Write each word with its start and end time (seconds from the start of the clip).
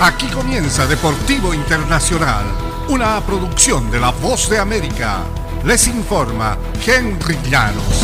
Aquí 0.00 0.26
comienza 0.26 0.86
Deportivo 0.86 1.54
Internacional, 1.54 2.44
una 2.88 3.20
producción 3.20 3.90
de 3.92 4.00
La 4.00 4.10
Voz 4.10 4.50
de 4.50 4.58
América. 4.58 5.20
Les 5.64 5.86
informa 5.86 6.58
Henry 6.84 7.38
Llanos. 7.48 8.02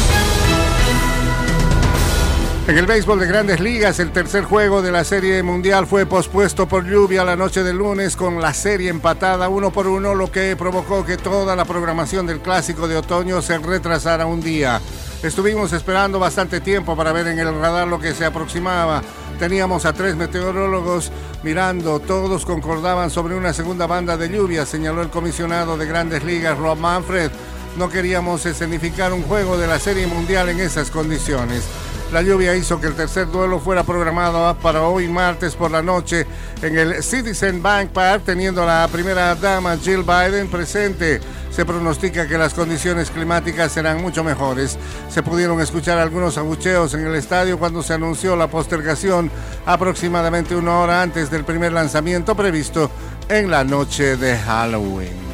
En 2.68 2.78
el 2.78 2.86
béisbol 2.86 3.18
de 3.18 3.26
grandes 3.26 3.58
ligas, 3.58 3.98
el 3.98 4.12
tercer 4.12 4.44
juego 4.44 4.80
de 4.80 4.92
la 4.92 5.02
Serie 5.02 5.42
Mundial 5.42 5.88
fue 5.88 6.06
pospuesto 6.06 6.68
por 6.68 6.86
lluvia 6.86 7.24
la 7.24 7.34
noche 7.34 7.64
del 7.64 7.78
lunes 7.78 8.14
con 8.14 8.40
la 8.40 8.54
serie 8.54 8.88
empatada 8.88 9.48
uno 9.48 9.72
por 9.72 9.88
uno, 9.88 10.14
lo 10.14 10.30
que 10.30 10.54
provocó 10.56 11.04
que 11.04 11.16
toda 11.16 11.56
la 11.56 11.64
programación 11.64 12.24
del 12.24 12.38
clásico 12.38 12.86
de 12.86 12.98
otoño 12.98 13.42
se 13.42 13.58
retrasara 13.58 14.26
un 14.26 14.40
día. 14.40 14.80
Estuvimos 15.22 15.70
esperando 15.74 16.18
bastante 16.18 16.60
tiempo 16.62 16.96
para 16.96 17.12
ver 17.12 17.26
en 17.26 17.38
el 17.38 17.54
radar 17.60 17.86
lo 17.86 18.00
que 18.00 18.14
se 18.14 18.24
aproximaba. 18.24 19.02
Teníamos 19.38 19.84
a 19.84 19.92
tres 19.92 20.16
meteorólogos 20.16 21.12
mirando, 21.42 22.00
todos 22.00 22.46
concordaban 22.46 23.10
sobre 23.10 23.34
una 23.34 23.52
segunda 23.52 23.86
banda 23.86 24.16
de 24.16 24.30
lluvia, 24.30 24.64
señaló 24.64 25.02
el 25.02 25.10
comisionado 25.10 25.76
de 25.76 25.84
grandes 25.84 26.24
ligas 26.24 26.56
Rob 26.56 26.78
Manfred. 26.78 27.30
No 27.76 27.90
queríamos 27.90 28.46
escenificar 28.46 29.12
un 29.12 29.22
juego 29.22 29.58
de 29.58 29.66
la 29.66 29.78
Serie 29.78 30.06
Mundial 30.06 30.48
en 30.48 30.60
esas 30.60 30.90
condiciones. 30.90 31.64
La 32.12 32.22
lluvia 32.22 32.56
hizo 32.56 32.80
que 32.80 32.88
el 32.88 32.94
tercer 32.94 33.30
duelo 33.30 33.60
fuera 33.60 33.84
programado 33.84 34.56
para 34.58 34.82
hoy 34.82 35.06
martes 35.06 35.54
por 35.54 35.70
la 35.70 35.80
noche 35.80 36.26
en 36.60 36.76
el 36.76 37.04
Citizen 37.04 37.62
Bank 37.62 37.90
Park, 37.90 38.22
teniendo 38.26 38.66
la 38.66 38.88
primera 38.90 39.36
dama 39.36 39.76
Jill 39.76 40.02
Biden 40.02 40.48
presente. 40.48 41.20
Se 41.52 41.64
pronostica 41.64 42.26
que 42.26 42.36
las 42.36 42.52
condiciones 42.52 43.12
climáticas 43.12 43.70
serán 43.70 44.02
mucho 44.02 44.24
mejores. 44.24 44.76
Se 45.08 45.22
pudieron 45.22 45.60
escuchar 45.60 45.98
algunos 45.98 46.36
abucheos 46.36 46.94
en 46.94 47.06
el 47.06 47.14
estadio 47.14 47.60
cuando 47.60 47.80
se 47.80 47.94
anunció 47.94 48.34
la 48.34 48.48
postergación 48.48 49.30
aproximadamente 49.64 50.56
una 50.56 50.80
hora 50.80 51.02
antes 51.02 51.30
del 51.30 51.44
primer 51.44 51.72
lanzamiento 51.72 52.34
previsto 52.34 52.90
en 53.28 53.52
la 53.52 53.62
noche 53.62 54.16
de 54.16 54.36
Halloween. 54.36 55.29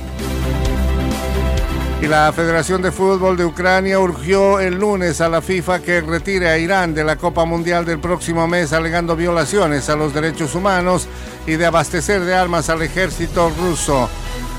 Y 2.01 2.09
la 2.09 2.31
Federación 2.31 2.83
de 2.83 2.93
Fútbol 2.93 3.39
de 3.39 3.47
Ucrania 3.47 3.99
urgió 3.99 4.61
el 4.61 4.75
lunes 4.75 5.23
a 5.23 5.31
la 5.31 5.41
FIFA 5.41 5.81
que 5.81 6.03
retire 6.03 6.49
a 6.49 6.59
Irán 6.59 6.95
de 6.95 7.03
la 7.03 7.17
Copa 7.17 7.47
Mundial 7.47 7.87
del 7.87 8.01
próximo 8.01 8.47
mes 8.47 8.75
alegando 8.75 9.17
violaciones 9.17 9.89
a 9.89 9.97
los 9.97 10.13
derechos 10.13 10.55
humanos 10.55 11.09
y 11.47 11.53
de 11.53 11.65
abastecer 11.65 12.23
de 12.23 12.35
armas 12.35 12.69
al 12.69 12.83
ejército 12.83 13.51
ruso. 13.59 14.11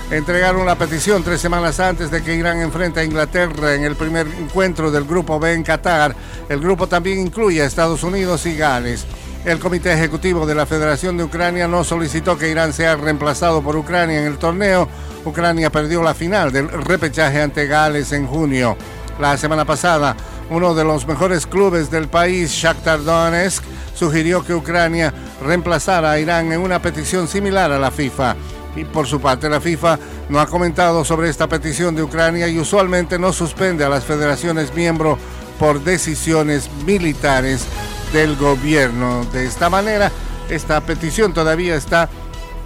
Entregaron 0.09 0.65
la 0.65 0.75
petición 0.75 1.21
tres 1.21 1.39
semanas 1.39 1.79
antes 1.79 2.09
de 2.09 2.23
que 2.23 2.33
Irán 2.33 2.59
enfrente 2.59 3.01
a 3.01 3.03
Inglaterra 3.03 3.75
en 3.75 3.83
el 3.83 3.95
primer 3.95 4.25
encuentro 4.25 4.89
del 4.89 5.03
Grupo 5.03 5.37
B 5.39 5.53
en 5.53 5.63
Qatar. 5.63 6.15
El 6.49 6.59
grupo 6.59 6.87
también 6.87 7.19
incluye 7.19 7.61
a 7.61 7.65
Estados 7.65 8.03
Unidos 8.03 8.45
y 8.45 8.55
Gales. 8.55 9.05
El 9.47 9.59
Comité 9.59 9.93
Ejecutivo 9.93 10.45
de 10.45 10.53
la 10.53 10.65
Federación 10.65 11.15
de 11.15 11.23
Ucrania 11.23 11.69
no 11.69 11.85
solicitó 11.85 12.37
que 12.37 12.49
Irán 12.49 12.73
sea 12.73 12.97
reemplazado 12.97 13.61
por 13.61 13.77
Ucrania 13.77 14.19
en 14.19 14.27
el 14.27 14.37
torneo. 14.37 14.89
Ucrania 15.23 15.69
perdió 15.69 16.03
la 16.03 16.13
final 16.13 16.51
del 16.51 16.67
repechaje 16.67 17.41
ante 17.41 17.65
Gales 17.65 18.11
en 18.11 18.27
junio. 18.27 18.75
La 19.21 19.37
semana 19.37 19.63
pasada, 19.63 20.17
uno 20.49 20.75
de 20.75 20.83
los 20.83 21.07
mejores 21.07 21.47
clubes 21.47 21.89
del 21.89 22.09
país, 22.09 22.51
Shakhtar 22.51 23.05
Donetsk, 23.05 23.63
sugirió 23.95 24.43
que 24.43 24.53
Ucrania 24.53 25.13
reemplazara 25.41 26.11
a 26.11 26.19
Irán 26.19 26.51
en 26.51 26.59
una 26.59 26.81
petición 26.81 27.29
similar 27.29 27.71
a 27.71 27.79
la 27.79 27.89
FIFA. 27.89 28.35
Y 28.75 28.83
por 28.83 29.07
su 29.07 29.21
parte, 29.21 29.47
la 29.47 29.61
FIFA 29.61 29.97
no 30.27 30.41
ha 30.41 30.47
comentado 30.47 31.05
sobre 31.05 31.29
esta 31.29 31.47
petición 31.47 31.95
de 31.95 32.03
Ucrania 32.03 32.49
y 32.49 32.59
usualmente 32.59 33.17
no 33.17 33.31
suspende 33.31 33.85
a 33.85 33.89
las 33.89 34.03
federaciones 34.03 34.75
miembro 34.75 35.17
por 35.57 35.81
decisiones 35.85 36.69
militares 36.85 37.65
del 38.13 38.35
gobierno. 38.35 39.25
De 39.31 39.45
esta 39.45 39.69
manera, 39.69 40.11
esta 40.49 40.81
petición 40.81 41.33
todavía 41.33 41.75
está 41.75 42.09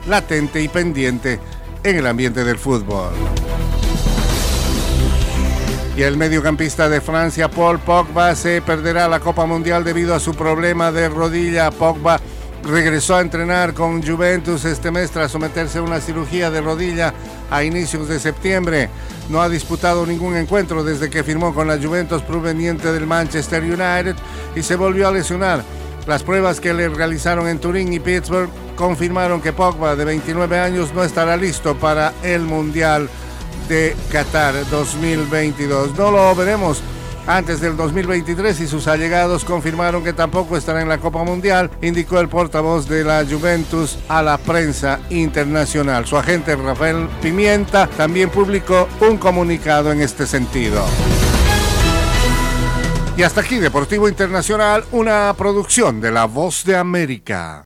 latente 0.08 0.61
y 0.61 0.67
pendiente 0.67 1.39
en 1.84 1.97
el 1.97 2.08
ambiente 2.08 2.44
del 2.44 2.58
fútbol. 2.58 3.14
Y 5.96 6.03
el 6.03 6.16
mediocampista 6.16 6.88
de 6.88 7.01
Francia, 7.01 7.50
Paul 7.50 7.80
Pogba, 7.80 8.34
se 8.35 8.62
perderá 8.62 9.07
la 9.07 9.19
Copa 9.19 9.46
Mundial 9.46 9.84
debido 9.84 10.16
a 10.16 10.19
su 10.19 10.34
problema 10.34 10.91
de 10.91 11.09
rodilla. 11.09 11.69
Pogba 11.69 12.19
regresó 12.63 13.16
a 13.16 13.22
entrenar 13.22 13.74
con 13.74 14.01
Juventus 14.01 14.66
este 14.66 14.91
mes 14.91 15.12
tras 15.12 15.31
someterse 15.31 15.80
a 15.80 15.81
una 15.81 16.00
cirugía 16.00 16.50
de 16.50 16.62
rodilla 16.62 17.13
a 17.51 17.63
inicios 17.63 18.07
de 18.07 18.19
septiembre. 18.19 18.89
No 19.29 19.41
ha 19.41 19.50
disputado 19.50 20.06
ningún 20.07 20.35
encuentro 20.35 20.84
desde 20.84 21.12
que 21.12 21.23
firmó 21.23 21.53
con 21.53 21.67
la 21.67 21.78
Juventus 21.78 22.23
proveniente 22.23 22.91
del 22.91 23.06
Manchester 23.06 23.62
United 23.62 24.16
y 24.56 24.63
se 24.63 24.75
volvió 24.75 25.07
a 25.07 25.12
lesionar. 25.12 25.63
Las 26.07 26.23
pruebas 26.23 26.59
que 26.59 26.73
le 26.73 26.89
realizaron 26.89 27.47
en 27.47 27.59
Turín 27.59 27.94
y 27.94 28.00
Pittsburgh 28.00 28.50
confirmaron 28.75 29.41
que 29.41 29.53
Pogba, 29.53 29.95
de 29.95 30.06
29 30.06 30.57
años, 30.57 30.94
no 30.95 31.03
estará 31.03 31.38
listo 31.38 31.75
para 31.75 32.13
el 32.23 32.41
Mundial 32.41 33.07
de 33.69 33.95
Qatar 34.12 34.56
2022. 34.72 35.95
No 35.95 36.09
lo 36.09 36.33
veremos 36.33 36.81
antes 37.28 37.62
del 37.62 37.78
2023 37.78 38.59
y 38.59 38.68
sus 38.68 38.88
allegados 38.88 39.46
confirmaron 39.46 40.04
que 40.04 40.14
tampoco 40.14 40.58
estará 40.58 40.82
en 40.82 40.90
la 40.90 40.98
Copa 40.98 41.24
Mundial, 41.24 41.70
indicó 41.82 42.20
el 42.20 42.30
portavoz 42.30 42.88
de 42.88 43.04
la 43.04 43.26
Juventus 43.26 43.98
a 44.08 44.22
la 44.22 44.38
prensa 44.38 45.00
internacional. 45.09 46.06
Su 46.06 46.18
agente 46.18 46.56
Rafael 46.56 47.08
Pimienta 47.22 47.88
también 47.88 48.30
publicó 48.30 48.88
un 49.00 49.18
comunicado 49.18 49.92
en 49.92 50.02
este 50.02 50.26
sentido. 50.26 50.84
Y 53.18 53.24
hasta 53.24 53.42
aquí 53.42 53.58
Deportivo 53.58 54.08
Internacional, 54.08 54.86
una 54.92 55.34
producción 55.38 56.00
de 56.02 56.12
La 56.12 56.26
Voz 56.26 56.64
de 56.64 56.78
América. 56.78 57.60